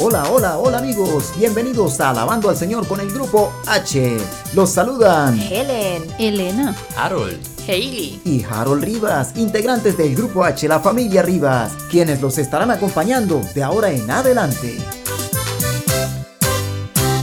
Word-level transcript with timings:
Hola, 0.00 0.24
hola, 0.28 0.58
hola 0.58 0.78
amigos, 0.78 1.32
bienvenidos 1.36 2.00
a 2.00 2.10
Alabando 2.10 2.50
al 2.50 2.56
Señor 2.56 2.84
con 2.88 2.98
el 2.98 3.12
grupo 3.12 3.52
H. 3.64 4.16
Los 4.52 4.70
saludan 4.70 5.40
Helen, 5.40 6.04
Elena, 6.18 6.74
Harold, 6.96 7.38
Hailey 7.68 8.20
y 8.24 8.42
Harold 8.42 8.82
Rivas, 8.82 9.36
integrantes 9.36 9.96
del 9.96 10.16
grupo 10.16 10.42
H, 10.42 10.66
la 10.66 10.80
familia 10.80 11.22
Rivas, 11.22 11.74
quienes 11.92 12.20
los 12.20 12.38
estarán 12.38 12.72
acompañando 12.72 13.40
de 13.54 13.62
ahora 13.62 13.92
en 13.92 14.10
adelante. 14.10 14.78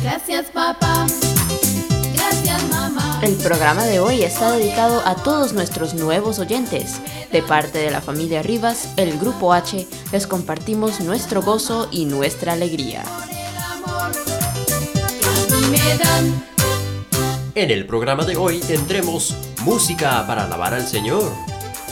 Gracias 0.01 0.45
papá, 0.53 1.05
gracias 2.13 2.69
mamá. 2.69 3.19
El 3.21 3.35
programa 3.35 3.83
de 3.83 3.99
hoy 3.99 4.23
está 4.23 4.53
dedicado 4.53 5.01
a 5.05 5.15
todos 5.15 5.51
nuestros 5.51 5.93
nuevos 5.93 6.39
oyentes. 6.39 7.01
De 7.32 7.41
parte 7.41 7.79
de 7.79 7.91
la 7.91 8.02
familia 8.02 8.43
Rivas, 8.43 8.89
el 8.97 9.18
Grupo 9.18 9.54
H, 9.54 9.88
les 10.11 10.27
compartimos 10.27 11.00
nuestro 11.00 11.42
gozo 11.42 11.88
y 11.89 12.05
nuestra 12.05 12.54
alegría. 12.54 13.04
En 17.55 17.71
el 17.71 17.86
programa 17.86 18.25
de 18.25 18.36
hoy 18.36 18.60
tendremos 18.60 19.36
música 19.64 20.25
para 20.28 20.43
alabar 20.43 20.74
al 20.74 20.86
Señor. 20.86 21.32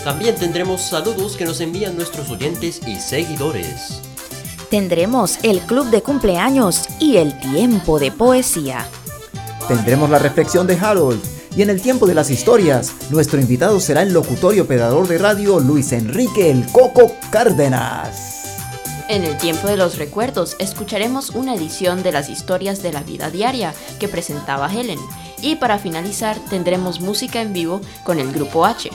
También 0.04 0.36
tendremos 0.36 0.82
saludos 0.82 1.38
que 1.38 1.46
nos 1.46 1.62
envían 1.62 1.96
nuestros 1.96 2.30
oyentes 2.30 2.82
y 2.86 2.96
seguidores. 2.98 4.02
tendremos 4.70 5.40
el 5.44 5.62
club 5.62 5.88
de 5.90 6.04
cumpleaños 6.04 6.88
y 7.00 7.18
el 7.18 7.38
tiempo 7.40 7.98
de 8.00 8.12
poesía. 8.12 8.86
Tendremos 9.68 10.10
la 10.10 10.20
reflexión 10.20 10.68
de 10.68 10.78
Harold 10.80 11.39
y 11.56 11.62
en 11.62 11.70
el 11.70 11.82
tiempo 11.82 12.06
de 12.06 12.16
las 12.16 12.30
historias, 12.30 12.94
nuestro 13.10 13.40
invitado 13.40 13.80
será 13.80 14.04
el 14.04 14.14
locutorio 14.14 14.68
pedador 14.68 15.08
de 15.08 15.18
radio 15.18 15.60
Luis 15.60 15.92
Enrique 15.92 16.52
El 16.52 16.66
Coco 16.68 17.12
Cárdenas. 17.32 18.30
En 19.10 19.24
el 19.24 19.38
tiempo 19.38 19.68
de 19.68 19.76
los 19.76 19.98
recuerdos 19.98 20.56
escucharemos 20.60 21.32
una 21.32 21.56
edición 21.56 22.04
de 22.04 22.12
las 22.12 22.30
historias 22.30 22.84
de 22.84 22.94
la 22.94 23.02
vida 23.02 23.32
diaria 23.32 23.74
que 24.00 24.08
presentaba 24.08 24.72
Helen. 24.72 25.00
Y 25.42 25.56
para 25.56 25.80
finalizar 25.80 26.38
tendremos 26.50 27.02
música 27.02 27.42
en 27.42 27.52
vivo 27.52 27.82
con 28.04 28.20
el 28.20 28.32
Grupo 28.32 28.66
H. 28.66 28.88
y 28.88 28.92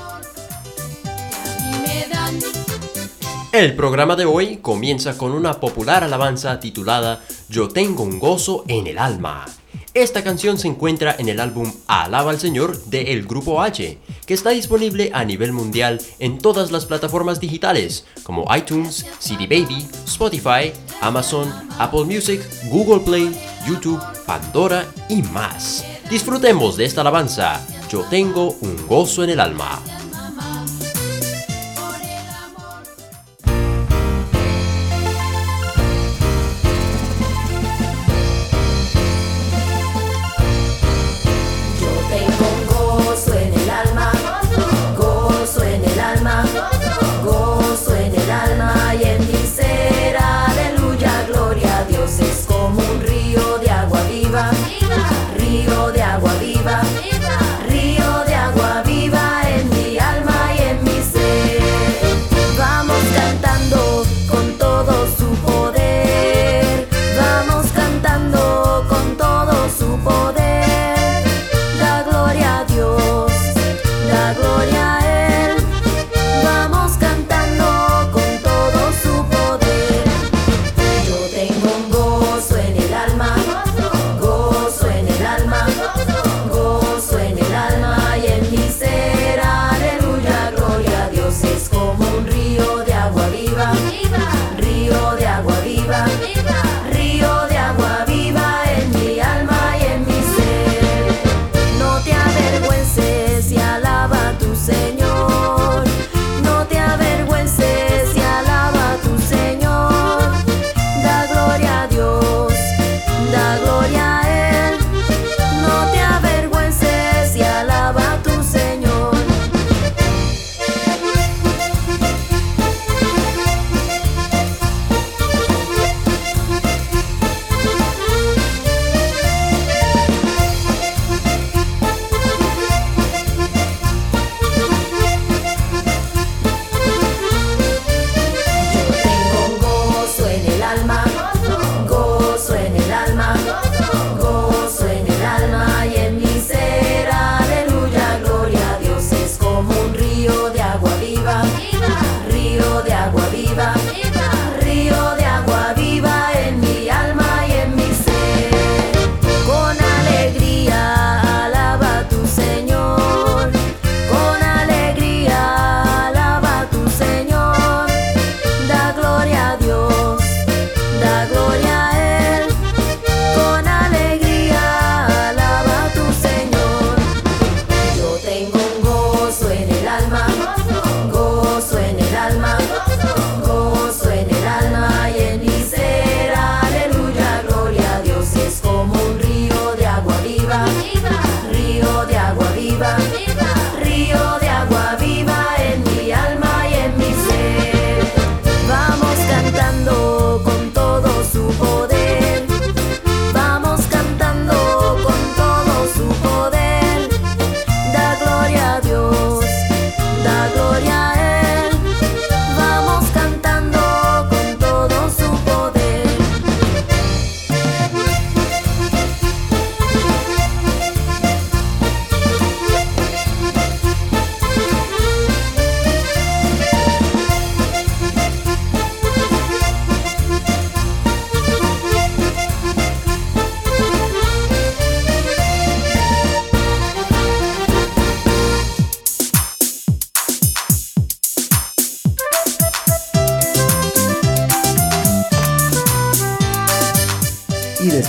El 3.56 3.74
programa 3.74 4.14
de 4.14 4.24
hoy 4.24 4.58
comienza 4.58 5.18
con 5.18 5.32
una 5.32 5.58
popular 5.58 6.04
alabanza 6.04 6.60
titulada 6.60 7.24
Yo 7.48 7.68
tengo 7.68 8.04
un 8.04 8.20
gozo 8.20 8.62
en 8.68 8.86
el 8.86 8.98
alma. 8.98 9.46
Esta 9.94 10.24
canción 10.24 10.58
se 10.58 10.66
encuentra 10.66 11.14
en 11.20 11.28
el 11.28 11.38
álbum 11.38 11.72
Alaba 11.86 12.32
al 12.32 12.40
Señor 12.40 12.84
de 12.86 13.12
El 13.12 13.28
Grupo 13.28 13.62
H, 13.62 13.96
que 14.26 14.34
está 14.34 14.50
disponible 14.50 15.12
a 15.14 15.24
nivel 15.24 15.52
mundial 15.52 16.00
en 16.18 16.38
todas 16.38 16.72
las 16.72 16.84
plataformas 16.84 17.38
digitales 17.38 18.04
como 18.24 18.44
iTunes, 18.56 19.06
CD 19.20 19.46
Baby, 19.46 19.86
Spotify, 20.04 20.72
Amazon, 21.00 21.48
Apple 21.78 22.06
Music, 22.06 22.40
Google 22.70 23.04
Play, 23.04 23.32
YouTube, 23.68 24.02
Pandora 24.26 24.84
y 25.08 25.22
más. 25.22 25.84
Disfrutemos 26.10 26.76
de 26.76 26.86
esta 26.86 27.02
alabanza. 27.02 27.64
Yo 27.88 28.00
tengo 28.10 28.56
un 28.62 28.88
gozo 28.88 29.22
en 29.22 29.30
el 29.30 29.38
alma. 29.38 29.80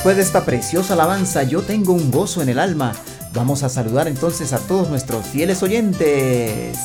Después 0.05 0.17
de 0.17 0.21
esta 0.21 0.45
preciosa 0.45 0.93
alabanza, 0.93 1.41
yo 1.41 1.63
tengo 1.63 1.91
un 1.91 2.11
gozo 2.11 2.43
en 2.43 2.49
el 2.49 2.59
alma. 2.59 2.93
Vamos 3.33 3.63
a 3.63 3.69
saludar 3.69 4.07
entonces 4.07 4.53
a 4.53 4.59
todos 4.59 4.87
nuestros 4.87 5.25
fieles 5.25 5.63
oyentes. 5.63 6.77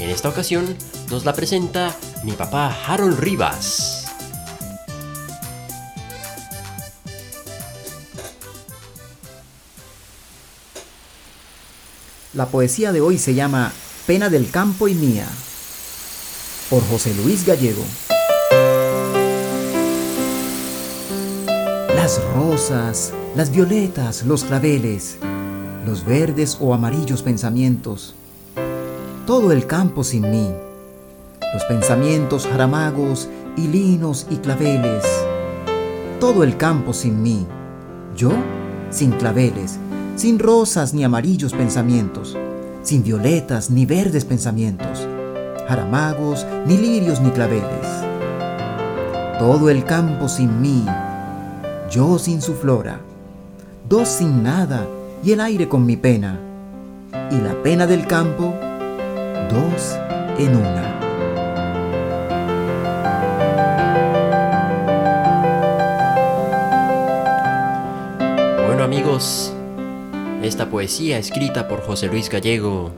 En 0.00 0.10
esta 0.10 0.28
ocasión 0.28 0.76
nos 1.10 1.24
la 1.24 1.32
presenta 1.32 1.94
mi 2.24 2.32
papá 2.32 2.76
Harold 2.84 3.20
Rivas. 3.20 4.06
La 12.34 12.46
poesía 12.46 12.90
de 12.90 13.00
hoy 13.00 13.16
se 13.16 13.34
llama 13.34 13.70
Pena 14.08 14.28
del 14.30 14.50
campo 14.50 14.88
y 14.88 14.94
mía, 14.94 15.28
por 16.68 16.82
José 16.88 17.14
Luis 17.14 17.46
Gallego. 17.46 17.84
Las 21.94 22.20
rosas, 22.34 23.12
las 23.36 23.52
violetas, 23.52 24.24
los 24.24 24.42
claveles, 24.42 25.18
los 25.88 26.04
verdes 26.04 26.58
o 26.60 26.74
amarillos 26.74 27.22
pensamientos, 27.22 28.14
todo 29.26 29.52
el 29.52 29.66
campo 29.66 30.04
sin 30.04 30.30
mí, 30.30 30.46
los 31.54 31.64
pensamientos 31.64 32.46
jaramagos 32.46 33.26
y 33.56 33.68
linos 33.68 34.26
y 34.28 34.36
claveles, 34.36 35.02
todo 36.20 36.44
el 36.44 36.58
campo 36.58 36.92
sin 36.92 37.22
mí, 37.22 37.46
yo 38.14 38.32
sin 38.90 39.12
claveles, 39.12 39.78
sin 40.16 40.38
rosas 40.38 40.92
ni 40.92 41.04
amarillos 41.04 41.54
pensamientos, 41.54 42.36
sin 42.82 43.02
violetas 43.02 43.70
ni 43.70 43.86
verdes 43.86 44.26
pensamientos, 44.26 45.08
jaramagos, 45.68 46.46
ni 46.66 46.76
lirios 46.76 47.18
ni 47.22 47.30
claveles. 47.30 47.88
Todo 49.38 49.70
el 49.70 49.84
campo 49.84 50.28
sin 50.28 50.60
mí, 50.60 50.84
yo 51.90 52.18
sin 52.18 52.42
su 52.42 52.52
flora, 52.52 53.00
dos 53.88 54.06
sin 54.06 54.42
nada 54.42 54.86
y 55.22 55.32
el 55.32 55.40
aire 55.40 55.68
con 55.68 55.84
mi 55.84 55.96
pena, 55.96 56.38
y 57.30 57.40
la 57.40 57.54
pena 57.62 57.86
del 57.86 58.06
campo, 58.06 58.54
dos 59.50 59.96
en 60.38 60.56
una. 60.56 60.94
Bueno 68.66 68.84
amigos, 68.84 69.52
esta 70.42 70.70
poesía 70.70 71.18
escrita 71.18 71.68
por 71.68 71.82
José 71.82 72.06
Luis 72.06 72.28
Gallego 72.28 72.92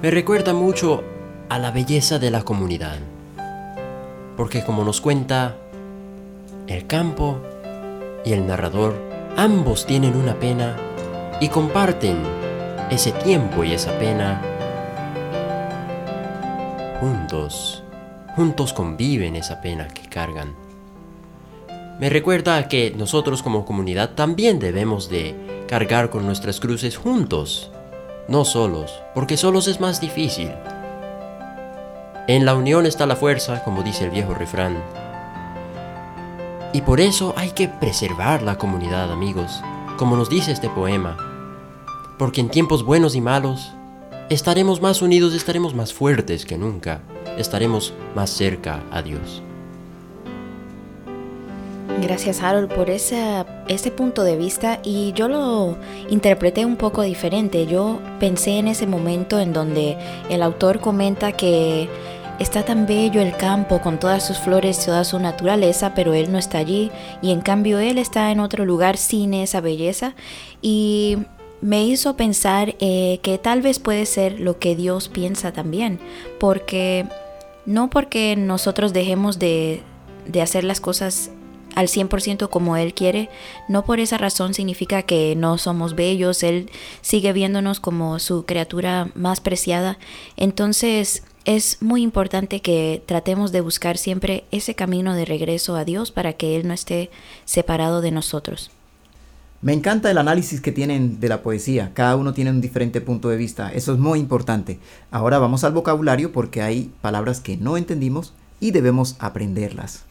me 0.00 0.12
recuerda 0.12 0.54
mucho 0.54 1.02
a 1.48 1.58
la 1.58 1.72
belleza 1.72 2.20
de 2.20 2.30
la 2.30 2.42
comunidad. 2.42 2.98
Porque 4.36 4.62
como 4.62 4.84
nos 4.84 5.00
cuenta, 5.00 5.56
el 6.68 6.86
campo 6.86 7.40
y 8.24 8.32
el 8.32 8.46
narrador 8.46 9.07
ambos 9.38 9.86
tienen 9.86 10.16
una 10.16 10.34
pena 10.34 10.76
y 11.40 11.48
comparten 11.48 12.16
ese 12.90 13.12
tiempo 13.12 13.62
y 13.62 13.72
esa 13.72 13.96
pena 13.96 14.42
juntos. 17.00 17.84
Juntos 18.34 18.72
conviven 18.72 19.36
esa 19.36 19.60
pena 19.60 19.86
que 19.86 20.08
cargan. 20.08 20.56
Me 22.00 22.10
recuerda 22.10 22.66
que 22.66 22.92
nosotros 22.96 23.44
como 23.44 23.64
comunidad 23.64 24.10
también 24.16 24.58
debemos 24.58 25.08
de 25.08 25.36
cargar 25.68 26.10
con 26.10 26.26
nuestras 26.26 26.58
cruces 26.58 26.96
juntos, 26.96 27.70
no 28.26 28.44
solos, 28.44 28.92
porque 29.14 29.36
solos 29.36 29.68
es 29.68 29.78
más 29.78 30.00
difícil. 30.00 30.50
En 32.26 32.44
la 32.44 32.56
unión 32.56 32.86
está 32.86 33.06
la 33.06 33.14
fuerza, 33.14 33.62
como 33.62 33.84
dice 33.84 34.04
el 34.04 34.10
viejo 34.10 34.34
refrán. 34.34 34.82
Y 36.72 36.82
por 36.82 37.00
eso 37.00 37.32
hay 37.36 37.50
que 37.52 37.66
preservar 37.68 38.42
la 38.42 38.58
comunidad, 38.58 39.10
amigos, 39.10 39.62
como 39.96 40.16
nos 40.16 40.28
dice 40.28 40.52
este 40.52 40.68
poema. 40.68 41.16
Porque 42.18 42.42
en 42.42 42.50
tiempos 42.50 42.84
buenos 42.84 43.14
y 43.14 43.22
malos, 43.22 43.72
estaremos 44.28 44.82
más 44.82 45.00
unidos, 45.00 45.32
estaremos 45.32 45.74
más 45.74 45.94
fuertes 45.94 46.44
que 46.44 46.58
nunca, 46.58 47.00
estaremos 47.38 47.94
más 48.14 48.28
cerca 48.28 48.82
a 48.90 49.00
Dios. 49.00 49.42
Gracias 52.02 52.42
Harold 52.42 52.72
por 52.72 52.90
ese, 52.90 53.44
ese 53.66 53.90
punto 53.90 54.22
de 54.22 54.36
vista 54.36 54.78
y 54.84 55.12
yo 55.14 55.26
lo 55.26 55.76
interpreté 56.10 56.64
un 56.64 56.76
poco 56.76 57.02
diferente. 57.02 57.66
Yo 57.66 57.98
pensé 58.20 58.58
en 58.58 58.68
ese 58.68 58.86
momento 58.86 59.40
en 59.40 59.52
donde 59.52 59.96
el 60.28 60.42
autor 60.42 60.80
comenta 60.80 61.32
que 61.32 61.88
está 62.38 62.64
tan 62.64 62.86
bello 62.86 63.20
el 63.20 63.36
campo 63.36 63.80
con 63.80 63.98
todas 63.98 64.26
sus 64.26 64.38
flores, 64.38 64.84
toda 64.84 65.04
su 65.04 65.18
naturaleza, 65.18 65.94
pero 65.94 66.14
él 66.14 66.30
no 66.30 66.38
está 66.38 66.58
allí. 66.58 66.90
Y 67.22 67.32
en 67.32 67.40
cambio 67.40 67.78
él 67.78 67.98
está 67.98 68.30
en 68.30 68.40
otro 68.40 68.64
lugar 68.64 68.96
sin 68.96 69.34
esa 69.34 69.60
belleza. 69.60 70.14
Y 70.62 71.18
me 71.60 71.84
hizo 71.84 72.16
pensar 72.16 72.76
eh, 72.80 73.18
que 73.22 73.38
tal 73.38 73.62
vez 73.62 73.78
puede 73.78 74.06
ser 74.06 74.40
lo 74.40 74.58
que 74.58 74.76
Dios 74.76 75.08
piensa 75.08 75.52
también, 75.52 75.98
porque 76.38 77.06
no 77.66 77.90
porque 77.90 78.36
nosotros 78.36 78.92
dejemos 78.92 79.38
de, 79.38 79.82
de 80.26 80.40
hacer 80.42 80.62
las 80.62 80.80
cosas 80.80 81.30
al 81.74 81.88
100% 81.88 82.48
como 82.48 82.76
Él 82.76 82.94
quiere, 82.94 83.28
no 83.68 83.84
por 83.84 84.00
esa 84.00 84.18
razón 84.18 84.54
significa 84.54 85.02
que 85.02 85.34
no 85.36 85.58
somos 85.58 85.94
bellos, 85.94 86.42
Él 86.42 86.70
sigue 87.02 87.32
viéndonos 87.32 87.80
como 87.80 88.18
su 88.20 88.44
criatura 88.44 89.10
más 89.14 89.40
preciada. 89.40 89.98
Entonces 90.36 91.24
es 91.48 91.80
muy 91.80 92.02
importante 92.02 92.60
que 92.60 93.02
tratemos 93.06 93.52
de 93.52 93.62
buscar 93.62 93.96
siempre 93.96 94.44
ese 94.50 94.74
camino 94.74 95.14
de 95.14 95.24
regreso 95.24 95.76
a 95.76 95.86
Dios 95.86 96.12
para 96.12 96.34
que 96.34 96.56
Él 96.56 96.68
no 96.68 96.74
esté 96.74 97.08
separado 97.46 98.02
de 98.02 98.10
nosotros. 98.10 98.70
Me 99.62 99.72
encanta 99.72 100.10
el 100.10 100.18
análisis 100.18 100.60
que 100.60 100.72
tienen 100.72 101.20
de 101.20 101.28
la 101.30 101.42
poesía. 101.42 101.92
Cada 101.94 102.16
uno 102.16 102.34
tiene 102.34 102.50
un 102.50 102.60
diferente 102.60 103.00
punto 103.00 103.30
de 103.30 103.38
vista. 103.38 103.72
Eso 103.72 103.94
es 103.94 103.98
muy 103.98 104.18
importante. 104.18 104.78
Ahora 105.10 105.38
vamos 105.38 105.64
al 105.64 105.72
vocabulario 105.72 106.32
porque 106.32 106.60
hay 106.60 106.92
palabras 107.00 107.40
que 107.40 107.56
no 107.56 107.78
entendimos 107.78 108.34
y 108.60 108.72
debemos 108.72 109.16
aprenderlas. 109.18 110.04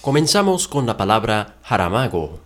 Comenzamos 0.00 0.68
con 0.68 0.86
la 0.86 0.96
palabra 0.96 1.56
jaramago. 1.62 2.45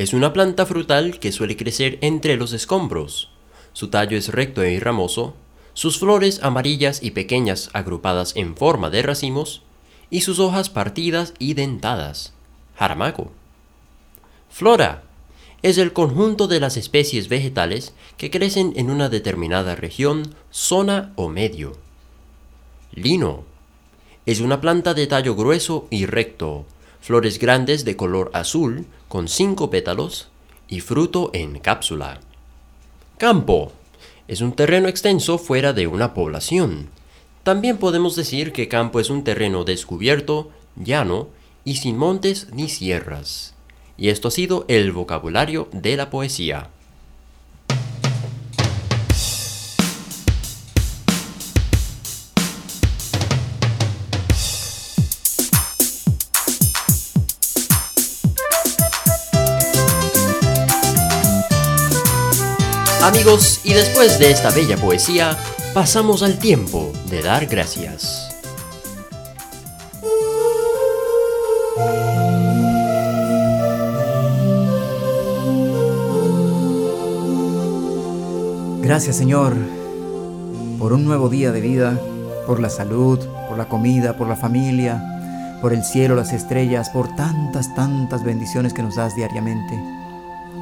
Es 0.00 0.14
una 0.14 0.32
planta 0.32 0.64
frutal 0.64 1.18
que 1.18 1.30
suele 1.30 1.58
crecer 1.58 1.98
entre 2.00 2.38
los 2.38 2.54
escombros. 2.54 3.28
Su 3.74 3.88
tallo 3.88 4.16
es 4.16 4.28
recto 4.28 4.64
y 4.64 4.78
ramoso. 4.78 5.34
sus 5.74 5.98
flores 5.98 6.42
amarillas 6.42 7.02
y 7.02 7.10
pequeñas 7.10 7.68
agrupadas 7.74 8.32
en 8.34 8.56
forma 8.56 8.88
de 8.88 9.02
racimos, 9.02 9.60
y 10.08 10.22
sus 10.22 10.38
hojas 10.38 10.70
partidas 10.70 11.34
y 11.38 11.52
dentadas. 11.52 12.32
Jaramago. 12.78 13.30
Flora 14.48 15.02
es 15.60 15.76
el 15.76 15.92
conjunto 15.92 16.48
de 16.48 16.60
las 16.60 16.78
especies 16.78 17.28
vegetales 17.28 17.92
que 18.16 18.30
crecen 18.30 18.72
en 18.76 18.90
una 18.90 19.10
determinada 19.10 19.74
región, 19.76 20.34
zona 20.50 21.12
o 21.16 21.28
medio. 21.28 21.76
Lino 22.92 23.44
es 24.24 24.40
una 24.40 24.62
planta 24.62 24.94
de 24.94 25.06
tallo 25.06 25.36
grueso 25.36 25.88
y 25.90 26.06
recto, 26.06 26.64
flores 27.02 27.38
grandes 27.38 27.84
de 27.84 27.96
color 27.96 28.30
azul 28.32 28.86
con 29.10 29.26
cinco 29.26 29.70
pétalos 29.70 30.28
y 30.68 30.78
fruto 30.78 31.30
en 31.34 31.58
cápsula. 31.58 32.20
Campo 33.18 33.72
es 34.28 34.40
un 34.40 34.52
terreno 34.52 34.86
extenso 34.86 35.36
fuera 35.36 35.72
de 35.72 35.88
una 35.88 36.14
población. 36.14 36.90
También 37.42 37.78
podemos 37.78 38.14
decir 38.14 38.52
que 38.52 38.68
campo 38.68 39.00
es 39.00 39.10
un 39.10 39.24
terreno 39.24 39.64
descubierto, 39.64 40.52
llano 40.76 41.26
y 41.64 41.74
sin 41.78 41.98
montes 41.98 42.52
ni 42.52 42.68
sierras. 42.68 43.54
Y 43.96 44.10
esto 44.10 44.28
ha 44.28 44.30
sido 44.30 44.64
el 44.68 44.92
vocabulario 44.92 45.68
de 45.72 45.96
la 45.96 46.08
poesía. 46.08 46.70
Amigos, 63.10 63.62
y 63.64 63.72
después 63.72 64.20
de 64.20 64.30
esta 64.30 64.50
bella 64.50 64.76
poesía, 64.76 65.36
pasamos 65.74 66.22
al 66.22 66.38
tiempo 66.38 66.92
de 67.10 67.22
dar 67.22 67.46
gracias. 67.46 68.28
Gracias 78.80 79.16
Señor 79.16 79.56
por 80.78 80.92
un 80.92 81.04
nuevo 81.04 81.28
día 81.28 81.50
de 81.50 81.60
vida, 81.60 81.98
por 82.46 82.60
la 82.60 82.70
salud, 82.70 83.18
por 83.48 83.58
la 83.58 83.68
comida, 83.68 84.16
por 84.16 84.28
la 84.28 84.36
familia, 84.36 85.58
por 85.60 85.72
el 85.72 85.82
cielo, 85.82 86.14
las 86.14 86.32
estrellas, 86.32 86.90
por 86.90 87.08
tantas, 87.16 87.74
tantas 87.74 88.22
bendiciones 88.22 88.72
que 88.72 88.84
nos 88.84 88.94
das 88.94 89.16
diariamente. 89.16 89.76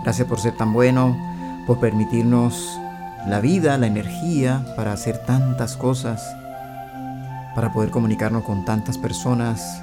Gracias 0.02 0.26
por 0.26 0.40
ser 0.40 0.57
tan 0.57 0.73
bueno, 0.73 1.14
por 1.69 1.79
permitirnos 1.81 2.81
la 3.27 3.41
vida, 3.41 3.77
la 3.77 3.87
energía 3.87 4.65
para 4.75 4.95
hacer 4.95 5.19
tantas 5.19 5.77
cosas, 5.77 6.35
para 7.55 7.75
poder 7.75 7.91
comunicarnos 7.91 8.43
con 8.43 8.65
tantas 8.65 8.97
personas, 8.97 9.83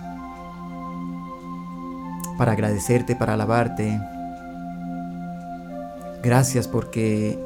para 2.39 2.54
agradecerte, 2.54 3.15
para 3.15 3.36
alabarte. 3.36 4.01
Gracias 6.24 6.68
porque 6.68 7.39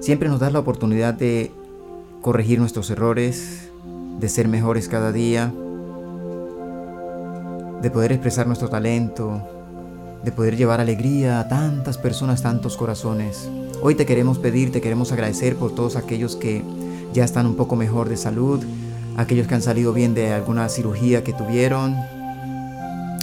siempre 0.00 0.28
nos 0.28 0.40
das 0.40 0.52
la 0.52 0.58
oportunidad 0.58 1.14
de 1.14 1.50
corregir 2.20 2.60
nuestros 2.60 2.90
errores, 2.90 3.70
de 4.18 4.28
ser 4.28 4.46
mejores 4.46 4.88
cada 4.88 5.10
día, 5.10 5.50
de 7.80 7.90
poder 7.90 8.12
expresar 8.12 8.46
nuestro 8.46 8.68
talento, 8.68 9.40
de 10.22 10.32
poder 10.32 10.58
llevar 10.58 10.82
alegría 10.82 11.40
a 11.40 11.48
tantas 11.48 11.96
personas, 11.96 12.42
tantos 12.42 12.76
corazones. 12.76 13.48
Hoy 13.82 13.94
te 13.94 14.04
queremos 14.04 14.38
pedir, 14.38 14.72
te 14.72 14.82
queremos 14.82 15.10
agradecer 15.10 15.56
por 15.56 15.74
todos 15.74 15.96
aquellos 15.96 16.36
que 16.36 16.62
ya 17.14 17.24
están 17.24 17.46
un 17.46 17.56
poco 17.56 17.76
mejor 17.76 18.10
de 18.10 18.18
salud, 18.18 18.62
aquellos 19.16 19.46
que 19.46 19.54
han 19.54 19.62
salido 19.62 19.94
bien 19.94 20.12
de 20.14 20.34
alguna 20.34 20.68
cirugía 20.68 21.24
que 21.24 21.32
tuvieron, 21.32 21.96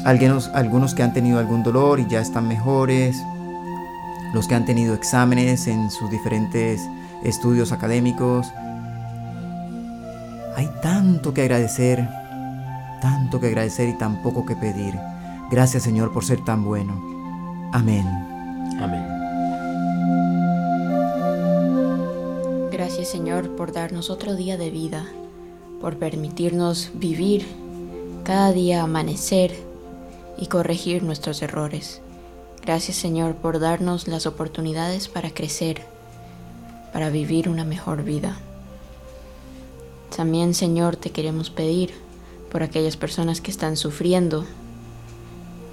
algunos, 0.03 0.95
que 0.95 1.03
han 1.03 1.13
tenido 1.13 1.37
algún 1.37 1.61
dolor 1.61 1.99
y 1.99 2.07
ya 2.07 2.21
están 2.21 2.47
mejores, 2.47 3.15
los 4.33 4.47
que 4.47 4.55
han 4.55 4.65
tenido 4.65 4.95
exámenes 4.95 5.67
en 5.67 5.91
sus 5.91 6.09
diferentes 6.09 6.81
estudios 7.23 7.71
académicos. 7.71 8.47
Hay 10.55 10.69
tanto 10.81 11.35
que 11.35 11.43
agradecer, 11.43 12.09
tanto 12.99 13.39
que 13.39 13.47
agradecer 13.47 13.89
y 13.89 13.93
tan 13.93 14.23
poco 14.23 14.43
que 14.43 14.55
pedir. 14.55 14.97
Gracias 15.51 15.83
Señor 15.83 16.11
por 16.11 16.25
ser 16.25 16.43
tan 16.43 16.65
bueno. 16.65 16.99
Amén. 17.73 18.07
Amén. 18.79 19.16
Señor 23.07 23.55
por 23.55 23.71
darnos 23.71 24.09
otro 24.09 24.35
día 24.35 24.57
de 24.57 24.69
vida, 24.69 25.05
por 25.79 25.97
permitirnos 25.97 26.91
vivir 26.93 27.47
cada 28.25 28.51
día 28.51 28.83
amanecer 28.83 29.55
y 30.37 30.47
corregir 30.47 31.03
nuestros 31.03 31.41
errores. 31.41 32.01
Gracias 32.65 32.97
Señor 32.97 33.35
por 33.35 33.61
darnos 33.61 34.09
las 34.09 34.25
oportunidades 34.25 35.07
para 35.07 35.33
crecer, 35.33 35.83
para 36.91 37.09
vivir 37.09 37.47
una 37.47 37.63
mejor 37.63 38.03
vida. 38.03 38.37
También 40.13 40.53
Señor 40.53 40.97
te 40.97 41.11
queremos 41.11 41.49
pedir 41.49 41.93
por 42.51 42.61
aquellas 42.61 42.97
personas 42.97 43.39
que 43.39 43.51
están 43.51 43.77
sufriendo, 43.77 44.43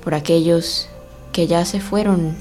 por 0.04 0.14
aquellos 0.14 0.88
que 1.32 1.48
ya 1.48 1.64
se 1.64 1.80
fueron 1.80 2.36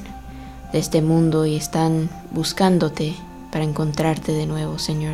de 0.72 0.78
este 0.78 1.02
mundo 1.02 1.48
y 1.48 1.56
están 1.56 2.12
buscándote 2.30 3.16
para 3.54 3.66
encontrarte 3.66 4.32
de 4.32 4.48
nuevo, 4.48 4.80
Señor. 4.80 5.14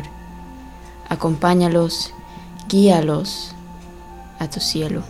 Acompáñalos, 1.10 2.14
guíalos 2.70 3.54
a 4.38 4.48
tu 4.48 4.60
cielo. 4.60 5.02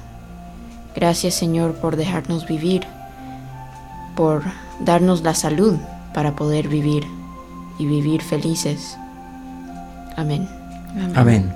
Gracias, 0.97 1.35
Señor, 1.35 1.77
por 1.77 1.95
dejarnos 1.95 2.49
vivir, 2.49 2.83
por 4.17 4.43
darnos 4.81 5.23
la 5.23 5.35
salud 5.35 5.77
para 6.13 6.35
poder 6.35 6.67
vivir 6.67 7.07
y 7.79 7.87
vivir 7.87 8.21
felices. 8.21 8.99
Amén. 10.17 10.49
Amén. 11.15 11.55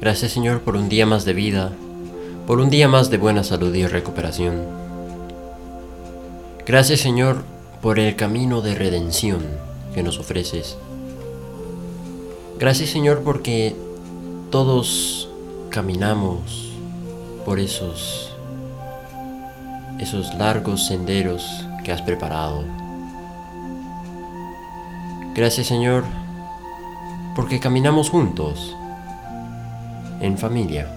Gracias 0.00 0.32
Señor 0.32 0.60
por 0.60 0.76
un 0.76 0.88
día 0.88 1.04
más 1.04 1.24
de 1.26 1.34
vida, 1.34 1.72
por 2.46 2.60
un 2.60 2.70
día 2.70 2.88
más 2.88 3.10
de 3.10 3.18
buena 3.18 3.44
salud 3.44 3.74
y 3.74 3.86
recuperación. 3.86 4.83
Gracias 6.66 7.00
Señor 7.00 7.44
por 7.82 7.98
el 7.98 8.16
camino 8.16 8.62
de 8.62 8.74
redención 8.74 9.42
que 9.92 10.02
nos 10.02 10.18
ofreces. 10.18 10.78
Gracias 12.58 12.88
Señor 12.88 13.20
porque 13.22 13.76
todos 14.50 15.28
caminamos 15.68 16.72
por 17.44 17.60
esos 17.60 18.34
esos 19.98 20.34
largos 20.36 20.86
senderos 20.86 21.44
que 21.84 21.92
has 21.92 22.00
preparado. 22.00 22.64
Gracias 25.34 25.66
Señor 25.66 26.04
porque 27.36 27.60
caminamos 27.60 28.08
juntos 28.08 28.74
en 30.20 30.38
familia. 30.38 30.88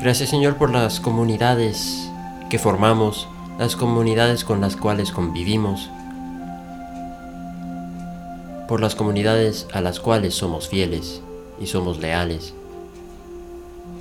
Gracias 0.00 0.28
Señor 0.28 0.56
por 0.56 0.70
las 0.70 0.98
comunidades 0.98 2.10
que 2.50 2.58
formamos, 2.58 3.28
las 3.58 3.76
comunidades 3.76 4.44
con 4.44 4.60
las 4.60 4.76
cuales 4.76 5.12
convivimos, 5.12 5.88
por 8.68 8.80
las 8.80 8.94
comunidades 8.94 9.66
a 9.72 9.80
las 9.80 10.00
cuales 10.00 10.34
somos 10.34 10.68
fieles 10.68 11.20
y 11.60 11.66
somos 11.66 11.98
leales. 11.98 12.54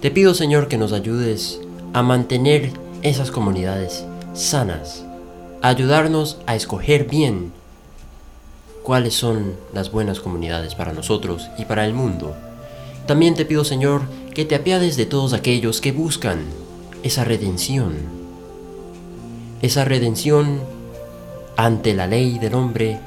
Te 0.01 0.11
pido 0.11 0.33
Señor 0.33 0.67
que 0.67 0.77
nos 0.77 0.91
ayudes 0.91 1.59
a 1.93 2.01
mantener 2.01 2.71
esas 3.03 3.31
comunidades 3.31 4.05
sanas, 4.33 5.05
a 5.61 5.69
ayudarnos 5.69 6.39
a 6.47 6.55
escoger 6.55 7.07
bien 7.07 7.51
cuáles 8.81 9.13
son 9.13 9.53
las 9.73 9.91
buenas 9.91 10.19
comunidades 10.19 10.75
para 10.75 10.93
nosotros 10.93 11.49
y 11.57 11.65
para 11.65 11.85
el 11.85 11.93
mundo. 11.93 12.35
También 13.05 13.35
te 13.35 13.45
pido, 13.45 13.63
Señor, 13.63 14.01
que 14.33 14.45
te 14.45 14.55
apiades 14.55 14.97
de 14.97 15.05
todos 15.05 15.33
aquellos 15.33 15.81
que 15.81 15.91
buscan 15.91 16.39
esa 17.03 17.23
redención. 17.23 18.22
Esa 19.63 19.85
redención 19.85 20.59
ante 21.55 21.93
la 21.93 22.05
ley 22.05 22.37
del 22.37 22.53
hombre, 22.53 22.99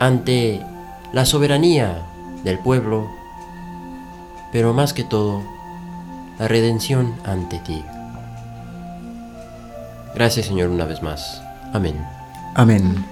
ante 0.00 0.60
la 1.12 1.24
soberanía 1.24 2.02
del 2.42 2.58
pueblo, 2.58 3.08
pero 4.50 4.74
más 4.74 4.92
que 4.92 5.04
todo, 5.04 5.44
la 6.40 6.48
redención 6.48 7.14
ante 7.24 7.60
ti. 7.60 7.84
Gracias 10.16 10.46
Señor 10.46 10.70
una 10.70 10.86
vez 10.86 11.00
más. 11.02 11.40
Amén. 11.72 12.04
Amén. 12.56 13.06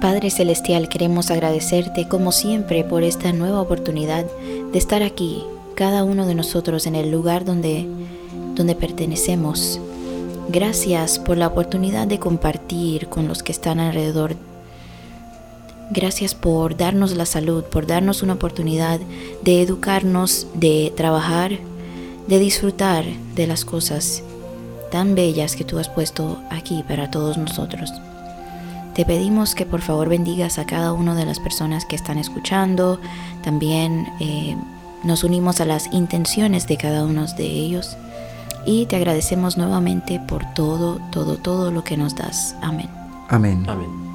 Padre 0.00 0.30
Celestial, 0.30 0.88
queremos 0.88 1.30
agradecerte 1.30 2.08
como 2.08 2.32
siempre 2.32 2.82
por 2.82 3.04
esta 3.04 3.32
nueva 3.32 3.60
oportunidad 3.60 4.24
de 4.72 4.78
estar 4.78 5.04
aquí, 5.04 5.44
cada 5.78 6.02
uno 6.02 6.26
de 6.26 6.34
nosotros 6.34 6.88
en 6.88 6.96
el 6.96 7.12
lugar 7.12 7.44
donde 7.44 7.86
donde 8.56 8.74
pertenecemos. 8.74 9.80
Gracias 10.48 11.20
por 11.20 11.36
la 11.36 11.46
oportunidad 11.46 12.08
de 12.08 12.18
compartir 12.18 13.08
con 13.08 13.28
los 13.28 13.44
que 13.44 13.52
están 13.52 13.78
alrededor. 13.78 14.34
Gracias 15.90 16.34
por 16.34 16.76
darnos 16.76 17.14
la 17.14 17.26
salud, 17.26 17.62
por 17.62 17.86
darnos 17.86 18.24
una 18.24 18.32
oportunidad 18.32 18.98
de 19.42 19.62
educarnos, 19.62 20.48
de 20.54 20.92
trabajar, 20.96 21.60
de 22.26 22.38
disfrutar 22.40 23.04
de 23.36 23.46
las 23.46 23.64
cosas 23.64 24.24
tan 24.90 25.14
bellas 25.14 25.54
que 25.54 25.64
tú 25.64 25.78
has 25.78 25.88
puesto 25.88 26.42
aquí 26.50 26.82
para 26.88 27.08
todos 27.08 27.38
nosotros. 27.38 27.92
Te 28.94 29.04
pedimos 29.04 29.54
que 29.54 29.64
por 29.64 29.82
favor 29.82 30.08
bendigas 30.08 30.58
a 30.58 30.66
cada 30.66 30.92
una 30.92 31.14
de 31.14 31.24
las 31.24 31.38
personas 31.38 31.84
que 31.84 31.94
están 31.94 32.18
escuchando. 32.18 32.98
También 33.44 34.08
eh, 34.18 34.56
nos 35.04 35.24
unimos 35.24 35.60
a 35.60 35.64
las 35.64 35.92
intenciones 35.92 36.66
de 36.66 36.76
cada 36.76 37.04
uno 37.04 37.26
de 37.26 37.44
ellos. 37.44 37.96
Y 38.64 38.86
te 38.86 38.96
agradecemos 38.96 39.56
nuevamente 39.56 40.20
por 40.20 40.44
todo, 40.54 41.00
todo, 41.10 41.36
todo 41.36 41.70
lo 41.70 41.84
que 41.84 41.96
nos 41.96 42.14
das. 42.14 42.56
Amén. 42.60 42.90
Amén. 43.28 43.64
Amén. 43.68 44.08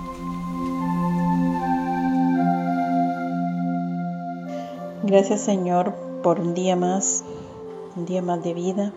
Gracias 5.04 5.42
Señor 5.42 5.94
por 6.24 6.40
un 6.40 6.54
día 6.54 6.76
más, 6.76 7.24
un 7.96 8.06
día 8.06 8.22
más 8.22 8.44
de 8.44 8.54
vida. 8.54 8.94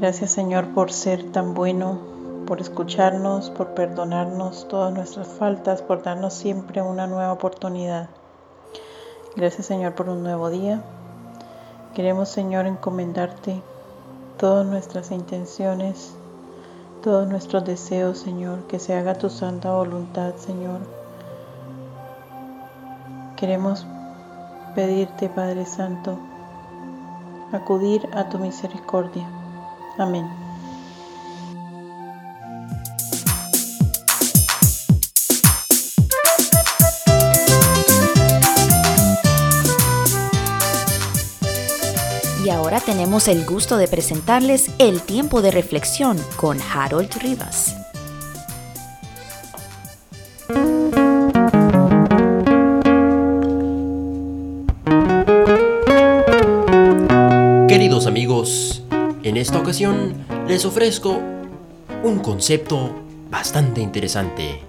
Gracias 0.00 0.32
Señor 0.32 0.74
por 0.74 0.90
ser 0.92 1.30
tan 1.30 1.54
bueno, 1.54 2.00
por 2.46 2.60
escucharnos, 2.60 3.50
por 3.50 3.74
perdonarnos 3.74 4.66
todas 4.68 4.92
nuestras 4.92 5.28
faltas, 5.28 5.82
por 5.82 6.02
darnos 6.02 6.34
siempre 6.34 6.82
una 6.82 7.06
nueva 7.06 7.32
oportunidad. 7.32 8.08
Gracias 9.36 9.66
Señor 9.66 9.94
por 9.94 10.08
un 10.08 10.24
nuevo 10.24 10.50
día. 10.50 10.82
Queremos 11.94 12.28
Señor 12.28 12.66
encomendarte 12.66 13.62
todas 14.38 14.66
nuestras 14.66 15.12
intenciones, 15.12 16.12
todos 17.02 17.28
nuestros 17.28 17.64
deseos 17.64 18.18
Señor, 18.18 18.64
que 18.66 18.80
se 18.80 18.94
haga 18.94 19.14
tu 19.14 19.30
santa 19.30 19.72
voluntad 19.72 20.34
Señor. 20.34 20.80
Queremos 23.36 23.86
pedirte 24.74 25.28
Padre 25.28 25.64
Santo, 25.64 26.18
acudir 27.52 28.08
a 28.12 28.28
tu 28.28 28.38
misericordia. 28.38 29.28
Amén. 29.96 30.49
Ahora 42.70 42.84
tenemos 42.86 43.26
el 43.26 43.44
gusto 43.44 43.76
de 43.78 43.88
presentarles 43.88 44.70
el 44.78 45.02
tiempo 45.02 45.42
de 45.42 45.50
reflexión 45.50 46.16
con 46.36 46.56
Harold 46.72 47.12
Rivas. 47.14 47.74
Queridos 57.66 58.06
amigos, 58.06 58.84
en 59.24 59.36
esta 59.36 59.58
ocasión 59.58 60.14
les 60.46 60.64
ofrezco 60.64 61.18
un 62.04 62.20
concepto 62.20 62.94
bastante 63.30 63.80
interesante. 63.80 64.60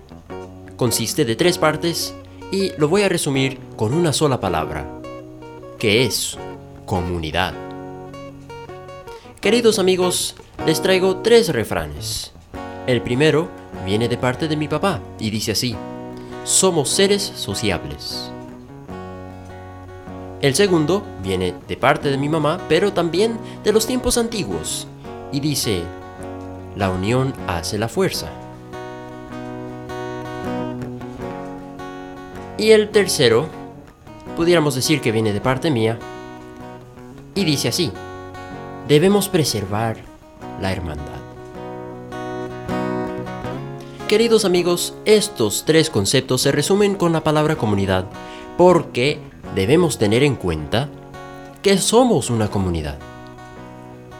Consiste 0.75 1.23
de 1.23 1.35
tres 1.35 1.59
partes 1.59 2.15
y 2.51 2.71
lo 2.79 2.87
voy 2.87 3.03
a 3.03 3.09
resumir 3.09 3.59
con 3.75 3.93
una 3.93 4.11
sola 4.11 4.39
palabra, 4.39 4.87
que 5.77 6.03
es 6.03 6.35
comunidad. 6.87 7.70
Queridos 9.41 9.79
amigos, 9.79 10.35
les 10.67 10.83
traigo 10.83 11.17
tres 11.17 11.49
refranes. 11.49 12.31
El 12.85 13.01
primero 13.01 13.49
viene 13.87 14.07
de 14.07 14.15
parte 14.15 14.47
de 14.47 14.55
mi 14.55 14.67
papá 14.67 15.01
y 15.17 15.31
dice 15.31 15.53
así, 15.53 15.75
somos 16.43 16.89
seres 16.89 17.23
sociables. 17.37 18.31
El 20.43 20.53
segundo 20.53 21.01
viene 21.23 21.55
de 21.67 21.75
parte 21.75 22.11
de 22.11 22.19
mi 22.19 22.29
mamá, 22.29 22.59
pero 22.69 22.93
también 22.93 23.39
de 23.63 23.73
los 23.73 23.87
tiempos 23.87 24.19
antiguos, 24.19 24.85
y 25.31 25.39
dice, 25.39 25.81
la 26.75 26.91
unión 26.91 27.33
hace 27.47 27.79
la 27.79 27.87
fuerza. 27.87 28.29
Y 32.59 32.69
el 32.69 32.91
tercero, 32.91 33.47
pudiéramos 34.37 34.75
decir 34.75 35.01
que 35.01 35.11
viene 35.11 35.33
de 35.33 35.41
parte 35.41 35.71
mía, 35.71 35.97
y 37.33 37.43
dice 37.43 37.69
así, 37.69 37.91
debemos 38.91 39.29
preservar 39.29 39.95
la 40.59 40.73
hermandad. 40.73 41.21
Queridos 44.09 44.43
amigos, 44.43 44.95
estos 45.05 45.63
tres 45.65 45.89
conceptos 45.89 46.41
se 46.41 46.51
resumen 46.51 46.95
con 46.95 47.13
la 47.13 47.23
palabra 47.23 47.55
comunidad, 47.55 48.03
porque 48.57 49.19
debemos 49.55 49.97
tener 49.97 50.23
en 50.23 50.35
cuenta 50.35 50.89
que 51.61 51.77
somos 51.77 52.29
una 52.29 52.49
comunidad. 52.49 52.99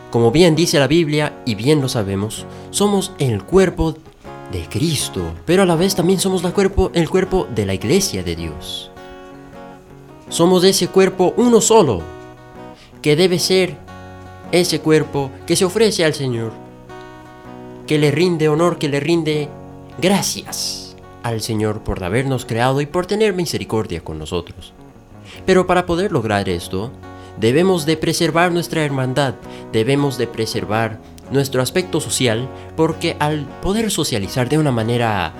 Como 0.09 0.31
bien 0.31 0.55
dice 0.55 0.79
la 0.79 0.87
Biblia, 0.87 1.33
y 1.45 1.55
bien 1.55 1.81
lo 1.81 1.89
sabemos, 1.89 2.45
somos 2.69 3.11
el 3.19 3.43
cuerpo 3.43 3.95
de 4.53 4.69
Cristo, 4.69 5.33
pero 5.45 5.63
a 5.63 5.65
la 5.65 5.75
vez 5.75 5.95
también 5.95 6.21
somos 6.21 6.43
la 6.43 6.53
cuerpo, 6.53 6.91
el 6.93 7.09
cuerpo 7.09 7.45
de 7.53 7.65
la 7.65 7.73
iglesia 7.73 8.23
de 8.23 8.37
Dios. 8.37 8.89
Somos 10.29 10.63
ese 10.63 10.87
cuerpo 10.87 11.33
uno 11.35 11.59
solo, 11.59 12.01
que 13.01 13.17
debe 13.17 13.37
ser 13.37 13.90
ese 14.51 14.81
cuerpo 14.81 15.31
que 15.45 15.55
se 15.55 15.65
ofrece 15.65 16.05
al 16.05 16.13
Señor, 16.13 16.51
que 17.87 17.97
le 17.97 18.11
rinde 18.11 18.49
honor, 18.49 18.77
que 18.77 18.89
le 18.89 18.99
rinde 18.99 19.49
gracias 19.99 20.95
al 21.23 21.41
Señor 21.41 21.83
por 21.83 22.03
habernos 22.03 22.45
creado 22.45 22.81
y 22.81 22.85
por 22.85 23.05
tener 23.05 23.33
misericordia 23.33 24.01
con 24.01 24.19
nosotros. 24.19 24.73
Pero 25.45 25.67
para 25.67 25.85
poder 25.85 26.11
lograr 26.11 26.49
esto, 26.49 26.91
debemos 27.39 27.85
de 27.85 27.97
preservar 27.97 28.51
nuestra 28.51 28.83
hermandad, 28.83 29.35
debemos 29.71 30.17
de 30.17 30.27
preservar 30.27 30.99
nuestro 31.31 31.61
aspecto 31.61 32.01
social, 32.01 32.47
porque 32.75 33.15
al 33.19 33.45
poder 33.61 33.89
socializar 33.89 34.49
de 34.49 34.57
una 34.57 34.71
manera 34.71 35.33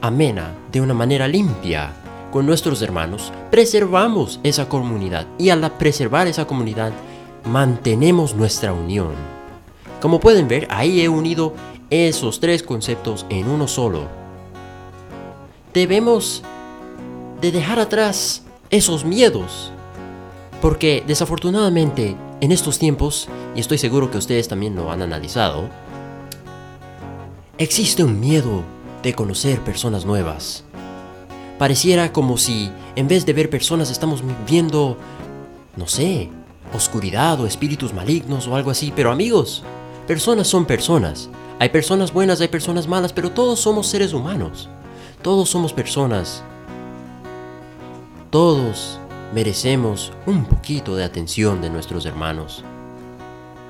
amena, 0.00 0.54
de 0.72 0.80
una 0.80 0.94
manera 0.94 1.28
limpia 1.28 1.92
con 2.30 2.46
nuestros 2.46 2.82
hermanos, 2.82 3.32
preservamos 3.50 4.40
esa 4.42 4.68
comunidad 4.68 5.26
y 5.38 5.50
al 5.50 5.70
preservar 5.72 6.26
esa 6.26 6.46
comunidad 6.46 6.92
mantenemos 7.44 8.34
nuestra 8.34 8.72
unión. 8.72 9.12
Como 10.00 10.20
pueden 10.20 10.48
ver, 10.48 10.66
ahí 10.70 11.00
he 11.00 11.08
unido 11.08 11.54
esos 11.90 12.40
tres 12.40 12.62
conceptos 12.62 13.26
en 13.28 13.48
uno 13.48 13.68
solo. 13.68 14.08
Debemos 15.72 16.42
de 17.40 17.52
dejar 17.52 17.78
atrás 17.78 18.42
esos 18.70 19.04
miedos. 19.04 19.70
Porque 20.60 21.04
desafortunadamente 21.06 22.16
en 22.40 22.52
estos 22.52 22.78
tiempos, 22.78 23.28
y 23.54 23.60
estoy 23.60 23.78
seguro 23.78 24.10
que 24.10 24.18
ustedes 24.18 24.48
también 24.48 24.74
lo 24.74 24.90
han 24.90 25.02
analizado, 25.02 25.68
existe 27.58 28.02
un 28.02 28.18
miedo 28.20 28.62
de 29.02 29.14
conocer 29.14 29.60
personas 29.60 30.04
nuevas. 30.04 30.64
Pareciera 31.58 32.12
como 32.12 32.36
si 32.38 32.70
en 32.96 33.08
vez 33.08 33.26
de 33.26 33.32
ver 33.32 33.50
personas 33.50 33.90
estamos 33.90 34.22
viendo, 34.46 34.96
no 35.76 35.86
sé, 35.86 36.30
oscuridad 36.74 37.40
o 37.40 37.46
espíritus 37.46 37.92
malignos 37.92 38.46
o 38.46 38.56
algo 38.56 38.70
así. 38.70 38.92
Pero 38.94 39.10
amigos, 39.10 39.62
personas 40.06 40.46
son 40.48 40.66
personas. 40.66 41.30
Hay 41.58 41.68
personas 41.68 42.12
buenas, 42.12 42.40
hay 42.40 42.48
personas 42.48 42.86
malas, 42.86 43.12
pero 43.12 43.30
todos 43.30 43.60
somos 43.60 43.86
seres 43.86 44.12
humanos. 44.12 44.68
Todos 45.22 45.48
somos 45.48 45.72
personas 45.72 46.42
todos 48.34 48.98
merecemos 49.32 50.12
un 50.26 50.44
poquito 50.44 50.96
de 50.96 51.04
atención 51.04 51.62
de 51.62 51.70
nuestros 51.70 52.04
hermanos. 52.04 52.64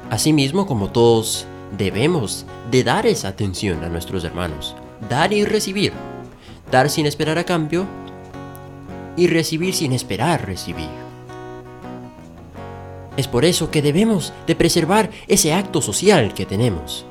Asimismo 0.08 0.66
como 0.66 0.88
todos 0.88 1.44
debemos 1.76 2.46
de 2.70 2.82
dar 2.82 3.04
esa 3.04 3.28
atención 3.28 3.84
a 3.84 3.90
nuestros 3.90 4.24
hermanos. 4.24 4.74
Dar 5.10 5.34
y 5.34 5.44
recibir. 5.44 5.92
Dar 6.70 6.88
sin 6.88 7.04
esperar 7.04 7.36
a 7.36 7.44
cambio 7.44 7.84
y 9.18 9.26
recibir 9.26 9.74
sin 9.74 9.92
esperar 9.92 10.46
recibir. 10.46 11.03
Es 13.16 13.28
por 13.28 13.44
eso 13.44 13.70
que 13.70 13.82
debemos 13.82 14.32
de 14.46 14.56
preservar 14.56 15.10
ese 15.28 15.52
acto 15.52 15.80
social 15.80 16.34
que 16.34 16.46
tenemos. 16.46 17.06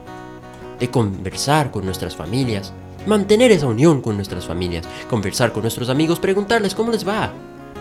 De 0.79 0.89
conversar 0.89 1.71
con 1.71 1.85
nuestras 1.85 2.15
familias, 2.15 2.73
mantener 3.05 3.51
esa 3.51 3.67
unión 3.67 4.01
con 4.01 4.15
nuestras 4.15 4.45
familias, 4.45 4.85
conversar 5.09 5.53
con 5.53 5.61
nuestros 5.61 5.89
amigos, 5.89 6.19
preguntarles 6.19 6.75
cómo 6.75 6.91
les 6.91 7.07
va, 7.07 7.31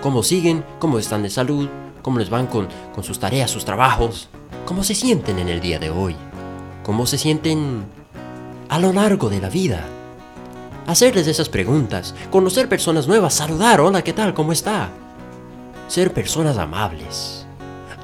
cómo 0.03 0.23
siguen, 0.23 0.65
cómo 0.79 0.99
están 0.99 1.23
de 1.23 1.31
salud, 1.31 1.69
cómo 2.03 2.19
les 2.19 2.31
van 2.31 2.47
con, 2.47 2.69
con 2.95 3.03
sus 3.03 3.19
tareas, 3.19 3.51
sus 3.51 3.65
trabajos, 3.65 4.29
cómo 4.67 4.85
se 4.85 4.95
sienten 4.95 5.39
en 5.39 5.49
el 5.49 5.61
día 5.61 5.79
de 5.79 5.91
hoy, 5.91 6.15
cómo 6.85 7.07
se 7.07 7.19
sienten 7.19 7.85
a 8.69 8.79
lo 8.79 8.93
largo 8.93 9.31
de 9.31 9.41
la 9.41 9.49
vida. 9.49 9.85
Hacerles 10.87 11.27
esas 11.27 11.49
preguntas, 11.49 12.15
conocer 12.31 12.69
personas 12.69 13.07
nuevas, 13.07 13.35
saludar, 13.35 13.81
hola, 13.81 14.03
¿qué 14.03 14.13
tal? 14.13 14.35
¿Cómo 14.35 14.53
está? 14.53 14.91
Ser 15.89 16.13
personas 16.13 16.59
amables. 16.59 17.42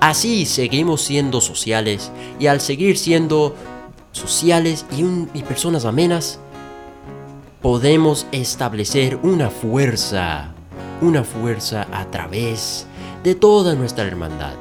Así 0.00 0.46
seguimos 0.46 1.02
siendo 1.02 1.40
sociales 1.40 2.12
y 2.38 2.46
al 2.46 2.60
seguir 2.60 2.96
siendo 2.96 3.54
sociales 4.12 4.86
y, 4.96 5.42
personas 5.42 5.84
amenas, 5.84 6.38
podemos 7.60 8.26
establecer 8.30 9.16
una 9.22 9.50
fuerza, 9.50 10.52
una 11.00 11.24
fuerza 11.24 11.86
a 11.92 12.04
través 12.10 12.86
de 13.24 13.34
toda 13.34 13.74
nuestra 13.74 14.04
hermandad, 14.04 14.54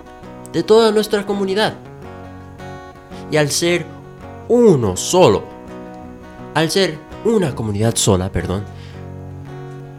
de 0.54 0.64
toda 0.64 0.92
nuestra 0.92 1.26
comunidad. 1.26 1.76
Y 3.30 3.38
al 3.38 3.52
ser 3.52 3.86
uno 4.48 4.98
solo, 4.98 5.44
al 6.56 6.72
ser 6.72 6.98
una 7.26 7.54
comunidad 7.54 7.96
sola, 7.96 8.32
perdón, 8.32 8.64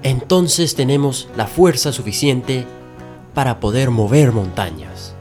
entonces 0.02 0.74
tenemos 0.74 1.28
la 1.36 1.46
fuerza 1.46 1.92
suficiente 1.92 2.66
para 3.34 3.60
poder 3.60 3.90
mover 3.90 4.32
montañas, 4.32 5.14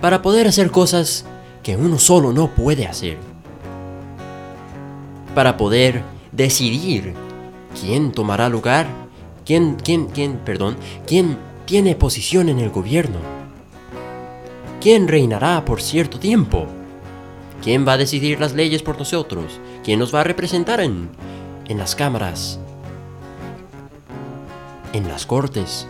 para 0.00 0.22
poder 0.22 0.46
hacer 0.46 0.70
cosas 0.70 1.24
que 1.62 1.76
uno 1.76 1.98
solo 1.98 2.32
no 2.32 2.54
puede 2.54 2.86
hacer, 2.86 3.18
para 5.34 5.56
poder 5.56 6.02
decidir 6.32 7.14
quién 7.80 8.12
tomará 8.12 8.48
lugar, 8.48 8.86
quién, 9.44 9.76
quién, 9.76 10.06
quién, 10.06 10.38
perdón, 10.38 10.76
quién 11.06 11.36
tiene 11.66 11.94
posición 11.94 12.48
en 12.48 12.58
el 12.60 12.70
gobierno, 12.70 13.18
quién 14.80 15.08
reinará 15.08 15.64
por 15.64 15.82
cierto 15.82 16.18
tiempo, 16.18 16.66
quién 17.62 17.86
va 17.86 17.94
a 17.94 17.98
decidir 17.98 18.40
las 18.40 18.54
leyes 18.54 18.82
por 18.82 18.98
nosotros, 18.98 19.60
quién 19.84 19.98
nos 19.98 20.14
va 20.14 20.20
a 20.20 20.24
representar 20.24 20.80
en, 20.80 21.10
en 21.66 21.78
las 21.78 21.94
cámaras, 21.94 22.60
en 24.92 25.08
las 25.08 25.26
cortes. 25.26 25.86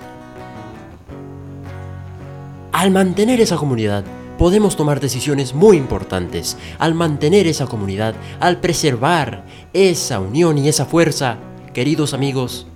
Al 2.78 2.92
mantener 2.92 3.40
esa 3.40 3.56
comunidad, 3.56 4.04
podemos 4.38 4.76
tomar 4.76 5.00
decisiones 5.00 5.52
muy 5.52 5.76
importantes. 5.76 6.56
Al 6.78 6.94
mantener 6.94 7.48
esa 7.48 7.66
comunidad, 7.66 8.14
al 8.38 8.60
preservar 8.60 9.42
esa 9.72 10.20
unión 10.20 10.58
y 10.58 10.68
esa 10.68 10.86
fuerza, 10.86 11.38
queridos 11.74 12.14
amigos, 12.14 12.68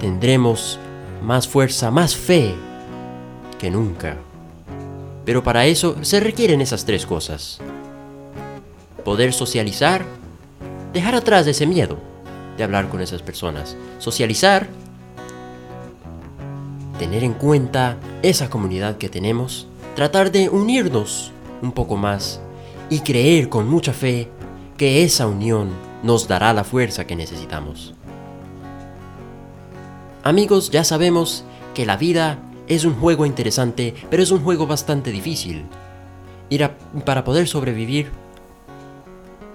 tendremos 0.00 0.78
más 1.22 1.46
fuerza, 1.46 1.90
más 1.90 2.16
fe 2.16 2.54
que 3.58 3.70
nunca. 3.70 4.16
Pero 5.26 5.44
para 5.44 5.66
eso 5.66 5.96
se 6.00 6.18
requieren 6.18 6.62
esas 6.62 6.86
tres 6.86 7.04
cosas. 7.04 7.58
Poder 9.04 9.34
socializar, 9.34 10.06
dejar 10.94 11.16
atrás 11.16 11.46
ese 11.46 11.66
miedo 11.66 11.98
de 12.56 12.64
hablar 12.64 12.88
con 12.88 13.02
esas 13.02 13.20
personas. 13.20 13.76
Socializar, 13.98 14.68
tener 17.00 17.24
en 17.24 17.32
cuenta 17.32 17.96
esa 18.20 18.50
comunidad 18.50 18.98
que 18.98 19.08
tenemos, 19.08 19.66
tratar 19.96 20.30
de 20.30 20.50
unirnos 20.50 21.32
un 21.62 21.72
poco 21.72 21.96
más 21.96 22.42
y 22.90 23.00
creer 23.00 23.48
con 23.48 23.66
mucha 23.70 23.94
fe 23.94 24.28
que 24.76 25.02
esa 25.02 25.26
unión 25.26 25.70
nos 26.02 26.28
dará 26.28 26.52
la 26.52 26.62
fuerza 26.62 27.06
que 27.06 27.16
necesitamos. 27.16 27.94
Amigos, 30.22 30.70
ya 30.70 30.84
sabemos 30.84 31.42
que 31.74 31.86
la 31.86 31.96
vida 31.96 32.38
es 32.68 32.84
un 32.84 32.94
juego 32.96 33.24
interesante, 33.24 33.94
pero 34.10 34.22
es 34.22 34.30
un 34.30 34.40
juego 34.44 34.66
bastante 34.66 35.10
difícil. 35.10 35.64
Y 36.50 36.58
ra- 36.58 36.76
para 37.06 37.24
poder 37.24 37.48
sobrevivir, 37.48 38.10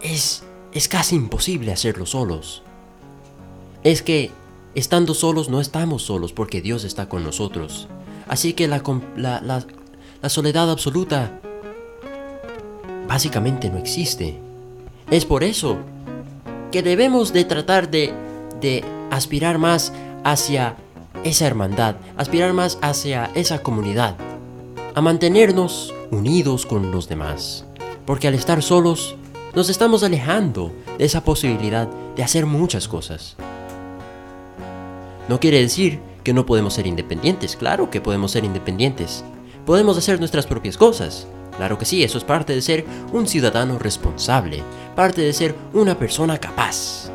es, 0.01 0.43
es 0.73 0.87
casi 0.87 1.15
imposible 1.15 1.71
hacerlo 1.71 2.07
solos. 2.07 2.63
Es 3.83 4.01
que 4.01 4.31
estando 4.75 5.13
solos 5.13 5.49
no 5.49 5.61
estamos 5.61 6.03
solos 6.03 6.33
porque 6.33 6.61
Dios 6.61 6.83
está 6.83 7.09
con 7.09 7.23
nosotros. 7.23 7.87
Así 8.27 8.53
que 8.53 8.67
la, 8.67 8.81
soledad 10.29 10.69
absoluta 10.69 11.39
básicamente 13.07 13.69
no 13.69 13.77
existe. 13.77 14.39
Es 15.09 15.25
por 15.25 15.43
eso 15.43 15.77
que 16.71 16.83
debemos 16.83 17.33
de 17.33 17.45
tratar 17.45 17.89
de 17.89 18.83
aspirar 19.11 19.57
más 19.57 19.93
hacia 20.23 20.75
esa 21.23 21.47
hermandad, 21.47 21.95
aspirar 22.17 22.53
más 22.53 22.77
hacia 22.81 23.31
esa 23.33 23.63
comunidad, 23.63 24.15
a 24.93 25.01
mantenernos 25.01 25.93
unidos 26.11 26.65
con 26.65 26.91
los 26.91 27.07
demás. 27.09 27.65
Porque 28.05 28.27
al 28.27 28.35
estar 28.35 28.61
solos, 28.61 29.15
nos 29.55 29.69
estamos 29.69 30.03
alejando 30.03 30.71
de 30.97 31.05
esa 31.05 31.23
posibilidad 31.23 31.87
de 32.15 32.23
hacer 32.23 32.45
muchas 32.45 32.87
cosas. 32.87 33.35
No 35.27 35.39
quiere 35.39 35.59
decir 35.59 35.99
que 36.23 36.33
no 36.33 36.45
podemos 36.45 36.75
ser 36.75 36.85
independientes, 36.85 37.55
claro 37.55 37.89
que 37.89 38.01
podemos 38.01 38.31
ser 38.31 38.45
independientes. 38.45 39.23
Podemos 39.65 39.97
hacer 39.97 40.19
nuestras 40.19 40.45
propias 40.45 40.77
cosas. 40.77 41.27
Claro 41.57 41.77
que 41.79 41.85
sí, 41.85 42.03
eso 42.03 42.17
es 42.17 42.23
parte 42.23 42.53
de 42.53 42.61
ser 42.61 42.85
un 43.11 43.27
ciudadano 43.27 43.79
responsable, 43.79 44.61
parte 44.95 45.21
de 45.21 45.33
ser 45.33 45.55
una 45.73 45.97
persona 45.97 46.37
capaz. 46.37 47.09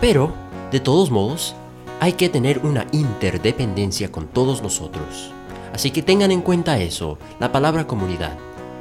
Pero, 0.00 0.32
de 0.72 0.80
todos 0.80 1.10
modos, 1.10 1.54
hay 2.00 2.14
que 2.14 2.28
tener 2.28 2.60
una 2.64 2.86
interdependencia 2.92 4.10
con 4.10 4.26
todos 4.26 4.62
nosotros. 4.62 5.30
Así 5.72 5.90
que 5.90 6.02
tengan 6.02 6.30
en 6.30 6.42
cuenta 6.42 6.78
eso, 6.78 7.18
la 7.38 7.52
palabra 7.52 7.86
comunidad, 7.86 8.36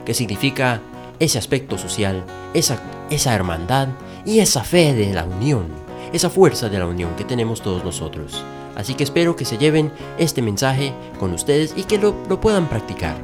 que 0.05 0.13
significa 0.13 0.81
ese 1.19 1.37
aspecto 1.37 1.77
social, 1.77 2.23
esa, 2.53 2.79
esa 3.09 3.35
hermandad 3.35 3.89
y 4.25 4.39
esa 4.39 4.63
fe 4.63 4.93
de 4.93 5.13
la 5.13 5.25
unión, 5.25 5.67
esa 6.11 6.29
fuerza 6.29 6.69
de 6.69 6.79
la 6.79 6.87
unión 6.87 7.15
que 7.15 7.23
tenemos 7.23 7.61
todos 7.61 7.83
nosotros. 7.83 8.43
Así 8.75 8.95
que 8.95 9.03
espero 9.03 9.35
que 9.35 9.45
se 9.45 9.57
lleven 9.57 9.91
este 10.17 10.41
mensaje 10.41 10.93
con 11.19 11.33
ustedes 11.33 11.73
y 11.75 11.83
que 11.83 11.97
lo, 11.97 12.15
lo 12.29 12.41
puedan 12.41 12.69
practicar. 12.69 13.15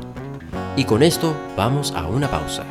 Y 0.75 0.85
con 0.85 1.03
esto 1.03 1.35
vamos 1.57 1.91
a 1.91 2.07
una 2.07 2.29
pausa. 2.29 2.65